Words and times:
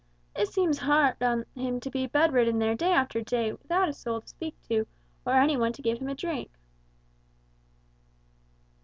It 0.35 0.47
seems 0.47 0.79
hard 0.79 1.21
on 1.21 1.45
him 1.53 1.79
to 1.81 1.91
be 1.91 2.07
bedridden 2.07 2.57
there 2.57 2.73
day 2.73 2.91
after 2.91 3.21
day 3.21 3.51
without 3.51 3.87
a 3.87 3.93
soul 3.93 4.21
to 4.21 4.27
speak 4.27 4.55
to; 4.63 4.87
or 5.27 5.33
any 5.33 5.57
one 5.57 5.73
to 5.73 5.81
give 5.83 5.99
him 5.99 6.09
a 6.09 6.15
drink!" 6.15 6.49